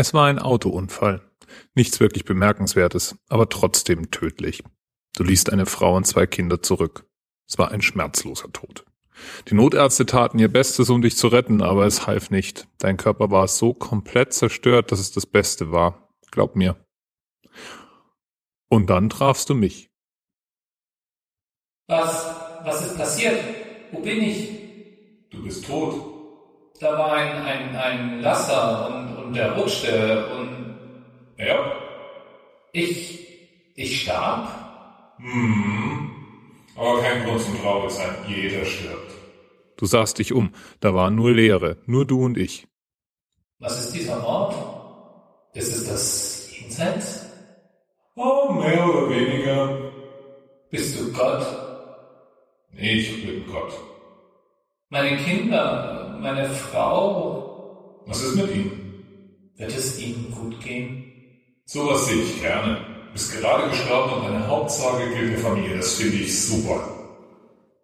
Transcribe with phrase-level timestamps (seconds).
[0.00, 1.20] Es war ein Autounfall.
[1.74, 4.64] Nichts wirklich Bemerkenswertes, aber trotzdem tödlich.
[5.14, 7.04] Du ließt eine Frau und zwei Kinder zurück.
[7.46, 8.86] Es war ein schmerzloser Tod.
[9.48, 12.66] Die Notärzte taten ihr Bestes, um dich zu retten, aber es half nicht.
[12.78, 16.08] Dein Körper war so komplett zerstört, dass es das Beste war.
[16.30, 16.82] Glaub mir.
[18.70, 19.90] Und dann trafst du mich.
[21.88, 22.24] Was?
[22.64, 23.38] Was ist passiert?
[23.92, 25.28] Wo bin ich?
[25.28, 26.20] Du bist tot.
[26.80, 30.74] Da war ein, ein, ein Lasser und, und der rutschte und
[31.38, 31.72] Ja.
[32.72, 33.28] ich,
[33.76, 34.48] ich starb?
[35.18, 36.10] Hm.
[36.76, 38.12] Aber kein Grund zum traurig sein.
[38.26, 39.12] Jeder stirbt.
[39.76, 40.50] Du sahst dich um.
[40.80, 41.76] Da war nur Leere.
[41.86, 42.66] Nur du und ich.
[43.60, 44.54] Was ist dieser Ort?
[45.54, 47.26] Ist es das Jenseits?
[48.16, 49.92] Oh, mehr oder weniger.
[50.70, 51.46] Bist du Gott?
[52.76, 53.72] Ich bin Gott.
[54.88, 58.89] Meine Kinder, meine Frau, Was ist mit ihm?
[59.60, 61.04] Wird es ihnen gut gehen?
[61.66, 63.04] Sowas sehe ich gerne.
[63.06, 65.76] Du bist gerade gestorben und deine Hauptsorge gilt der Familie.
[65.76, 66.96] Das finde ich super.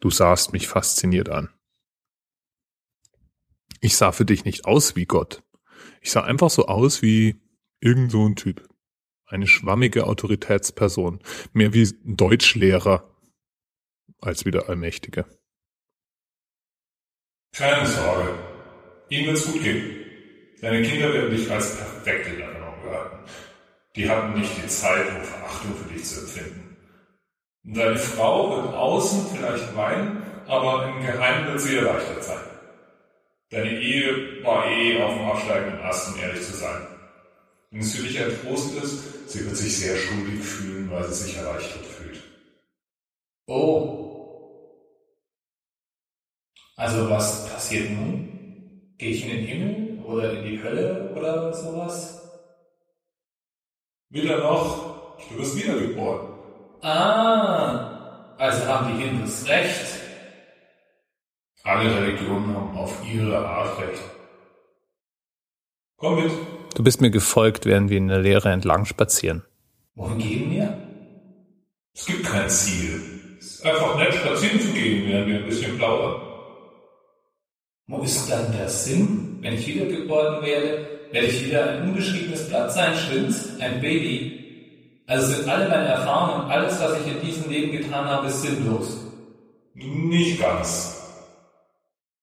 [0.00, 1.50] Du sahst mich fasziniert an.
[3.80, 5.42] Ich sah für dich nicht aus wie Gott.
[6.00, 7.40] Ich sah einfach so aus wie
[7.80, 8.66] irgend so ein Typ.
[9.26, 11.20] Eine schwammige Autoritätsperson.
[11.52, 13.14] Mehr wie ein Deutschlehrer
[14.20, 15.26] als wie der Allmächtige.
[17.52, 18.38] Keine Sorge.
[19.08, 19.95] Ihnen wird's gut gehen.
[20.60, 23.18] Deine Kinder werden dich als perfekt in Erinnerung behalten.
[23.94, 26.76] Die hatten nicht die Zeit, um Verachtung für dich zu empfinden.
[27.64, 32.44] Deine Frau wird außen vielleicht weinen, aber im Geheimen wird sie erleichtert sein.
[33.50, 36.86] Deine Ehe war eh auf dem absteigenden Ast, um ehrlich zu sein.
[37.70, 41.24] Wenn es für dich ein Trost ist, sie wird sich sehr schuldig fühlen, weil sie
[41.24, 42.22] sich erleichtert fühlt.
[43.46, 44.72] Oh.
[46.76, 48.94] Also was passiert nun?
[48.98, 52.22] Gehe ich in den Himmel oder in die Hölle oder sowas?
[54.08, 56.28] Weder noch, du wirst wiedergeboren.
[56.80, 60.00] Ah, also haben die Hindus recht.
[61.64, 64.02] Alle Religionen haben auf ihre Art recht.
[65.96, 66.32] Komm mit.
[66.74, 69.44] Du bist mir gefolgt, während wir in der Leere entlang spazieren.
[69.94, 70.78] Wohin gehen wir?
[71.94, 73.00] Es gibt kein Ziel.
[73.38, 76.25] Es ist einfach nett, spazieren zu gehen, während wir ein bisschen plaudern.
[77.88, 79.38] Wo ist dann der Sinn?
[79.40, 83.50] Wenn ich wiedergeboren werde, werde ich wieder ein unbeschriebenes Blatt sein, stimmt's?
[83.60, 85.02] Ein Baby.
[85.06, 88.98] Also sind alle meine Erfahrungen alles, was ich in diesem Leben getan habe, sinnlos.
[89.74, 90.96] Nicht ganz.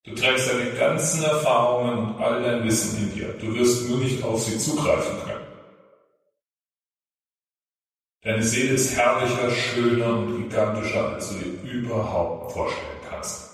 [0.03, 3.33] Du trägst deine ganzen Erfahrungen und all dein Wissen in dir.
[3.39, 5.47] Du wirst nur nicht auf sie zugreifen können.
[8.21, 13.52] Deine Seele ist herrlicher, schöner und gigantischer, als du dir überhaupt vorstellen kannst.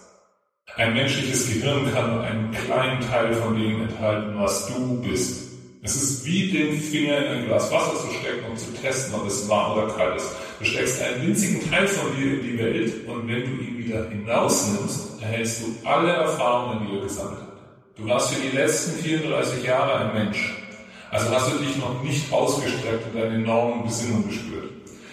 [0.79, 5.49] Ein menschliches Gehirn kann nur einen kleinen Teil von dem enthalten, was du bist.
[5.81, 9.27] Es ist wie den Finger in ein Glas Wasser zu stecken und zu testen, ob
[9.27, 10.31] es warm oder kalt ist.
[10.57, 14.07] Du steckst einen winzigen Teil von dir in die Welt und wenn du ihn wieder
[14.07, 17.97] hinausnimmst, erhältst du alle Erfahrungen, die er gesammelt hat.
[17.97, 20.63] Du warst für die letzten 34 Jahre ein Mensch.
[21.11, 24.71] Also hast du dich noch nicht ausgestreckt und deine enormen Besinnung gespürt.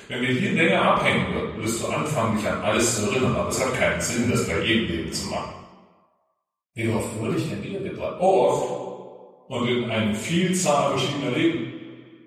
[0.09, 3.49] Wenn wir hier länger abhängen würden, würdest du anfangen, dich an alles zu erinnern, aber
[3.49, 5.55] es hat keinen Sinn, das bei jedem Leben zu machen.
[6.75, 8.17] Wie oft wurde ich denn wiedergeboren?
[8.21, 9.51] Oh, oft.
[9.51, 11.73] Und in eine Vielzahl verschiedener Leben.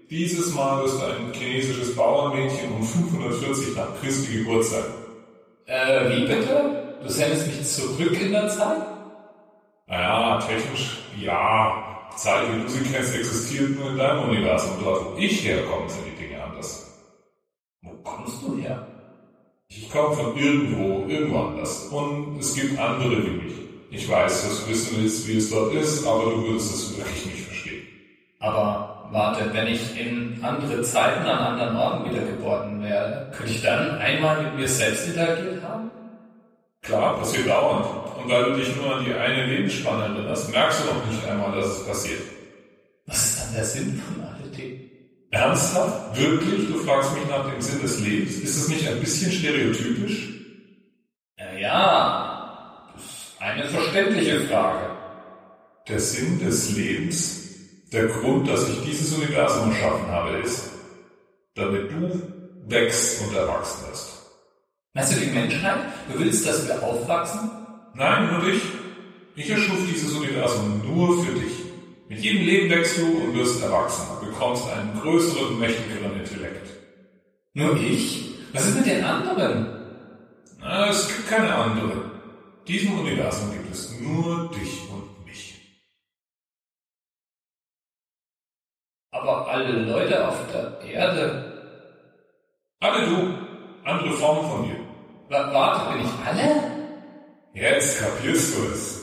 [0.09, 4.83] Dieses Mal wirst du ein chinesisches Bauernmädchen um 540 nach Christi Geburt sein.
[5.65, 6.97] Äh, wie bitte?
[7.03, 8.81] Du sendest mich zurück in der Zeit?
[9.87, 11.85] Naja, technisch ja.
[12.15, 14.71] Zeit, wie du sie kennst, existiert nur in deinem Universum.
[14.83, 16.38] Dort, wo ich herkomme, sind die Dinge
[18.29, 18.87] kommst du her?
[19.69, 21.87] Ich komme von irgendwo, irgendwo anders.
[21.91, 23.53] Und es gibt andere wie mich.
[23.91, 27.25] Ich weiß, dass du wissen willst, wie es dort ist, aber du würdest es wirklich
[27.25, 27.83] nicht verstehen.
[28.39, 33.97] Aber warte, wenn ich in andere Zeiten an anderen Orten wiedergeboren werde, könnte ich dann
[33.97, 35.89] einmal mit mir selbst interagiert haben?
[36.81, 37.85] Klar, passiert dauernd.
[38.17, 41.51] Und weil du dich nur an die eine Lebensspanne erinnerst, merkst du noch nicht einmal,
[41.51, 42.21] dass es passiert.
[43.05, 44.89] Was ist dann der Sinn von alledem?
[45.31, 46.17] Ernsthaft?
[46.19, 46.67] Wirklich?
[46.67, 48.35] Du fragst mich nach dem Sinn des Lebens?
[48.37, 50.29] Ist es nicht ein bisschen stereotypisch?
[51.37, 54.89] Ja, ja, das ist eine verständliche Frage.
[55.87, 57.49] Der Sinn des Lebens,
[57.91, 60.71] der Grund, dass ich dieses Universum erschaffen habe, ist,
[61.55, 62.21] damit du
[62.67, 64.19] wächst und erwachsen wirst.
[64.93, 65.79] Meinst du die Menschheit?
[66.11, 67.51] Du willst, dass wir aufwachsen?
[67.93, 68.61] Nein, nur dich.
[69.35, 71.58] Ich erschuf dieses Universum nur für dich.
[72.09, 76.67] Mit jedem Leben wächst du und wirst erwachsen und bekommst einen größeren, mächtigeren Intellekt.
[77.53, 78.33] Nur ich?
[78.53, 79.67] Was ist mit den anderen?
[80.59, 82.11] Na, es gibt keine anderen.
[82.67, 85.09] Diesem Universum gibt es nur dich und
[89.11, 91.45] Aber alle Leute auf der Erde.
[92.79, 93.33] Alle du,
[93.83, 94.77] andere Formen von dir.
[95.29, 96.61] Wa- Warte, bin ich alle?
[97.53, 98.98] Jetzt kapierst du es.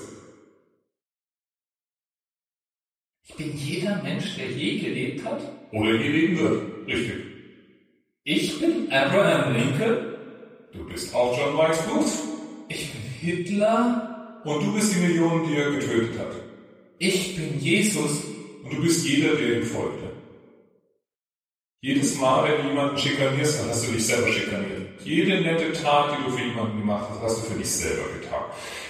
[3.39, 5.43] Ich bin jeder Mensch, der je gelebt hat.
[5.71, 6.63] Oder je leben wird.
[6.87, 7.17] Richtig.
[8.25, 9.97] Ich bin Abraham Lincoln.
[10.73, 12.13] Du bist auch John Wilkes Booth.
[12.69, 14.41] Ich bin Hitler.
[14.43, 16.33] Und du bist die Million, die er getötet hat.
[16.99, 18.25] Ich bin Jesus.
[18.65, 20.13] Und du bist jeder, der ihm folgte.
[21.83, 24.86] Jedes Mal, wenn du jemanden schikanierst, dann hast du dich selber schikaniert.
[25.05, 28.45] Jede nette Tat, die du für jemanden gemacht hast, hast du für dich selber getan.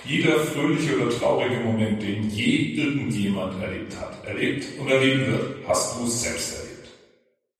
[0.05, 5.99] Jeder fröhliche oder traurige Moment, den je irgendjemand erlebt hat, erlebt und erleben wird, hast
[5.99, 6.89] du selbst erlebt.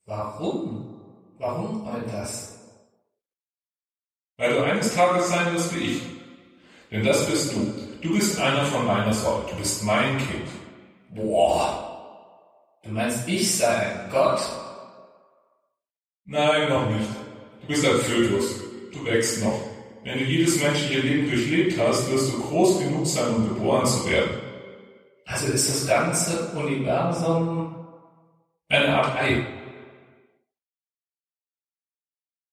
[0.07, 1.01] Warum?
[1.39, 2.57] Warum all das?
[4.39, 6.03] Weil du eines Tages sein wirst wie ich.
[6.91, 7.75] Denn das bist du.
[8.01, 9.51] Du bist einer von meiner Sorte.
[9.53, 10.49] Du bist mein Kind.
[11.11, 11.83] Boah.
[12.85, 14.41] Du meinst, ich sei Gott?
[16.25, 17.26] Nein, noch nicht.
[17.67, 18.61] Du bist ein Fötus.
[18.93, 19.61] Du wächst noch.
[20.05, 24.09] Wenn du jedes menschliche Leben durchlebt hast, wirst du groß genug sein, um geboren zu
[24.09, 24.31] werden.
[25.25, 27.75] Also ist das ganze Universum
[28.69, 29.45] Eine Art Ei.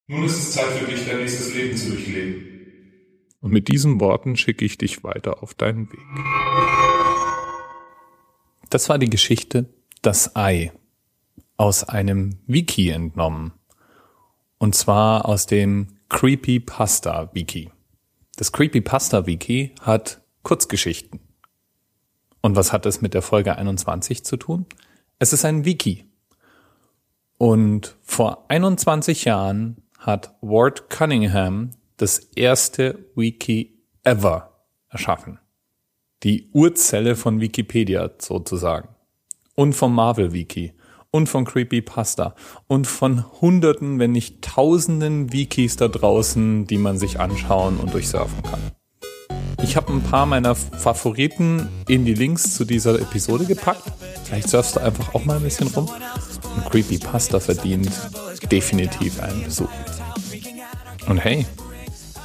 [0.07, 2.43] Nun ist es Zeit für dich, dein nächstes Leben zu durchleben.
[3.39, 5.99] Und mit diesen Worten schicke ich dich weiter auf deinen Weg.
[8.71, 9.69] Das war die Geschichte
[10.01, 10.71] Das Ei
[11.55, 13.53] aus einem Wiki entnommen.
[14.63, 17.69] Und zwar aus dem Creepypasta Wiki.
[18.37, 21.19] Das Creepypasta Wiki hat Kurzgeschichten.
[22.39, 24.65] Und was hat es mit der Folge 21 zu tun?
[25.19, 26.05] Es ist ein Wiki.
[27.37, 35.39] Und vor 21 Jahren hat Ward Cunningham das erste Wiki ever erschaffen.
[36.23, 38.87] Die Urzelle von Wikipedia sozusagen.
[39.55, 40.71] Und vom Marvel Wiki.
[41.15, 42.33] Und von Creepypasta.
[42.65, 48.41] Und von hunderten, wenn nicht tausenden Wikis da draußen, die man sich anschauen und durchsurfen
[48.41, 48.59] kann.
[49.61, 53.83] Ich habe ein paar meiner Favoriten in die Links zu dieser Episode gepackt.
[54.23, 55.87] Vielleicht surfst du einfach auch mal ein bisschen rum.
[56.55, 57.91] Und Creepypasta verdient
[58.51, 59.69] definitiv einen Besuch.
[61.07, 61.45] Und hey,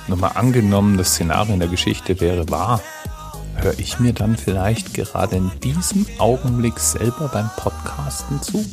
[0.06, 2.80] nur mal angenommen, das Szenario in der Geschichte wäre wahr,
[3.60, 8.64] höre ich mir dann vielleicht gerade in diesem Augenblick selber beim Podcasten zu?